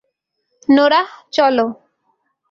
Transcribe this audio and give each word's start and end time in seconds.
Norah, 0.67 1.09
চলো! 1.31 1.65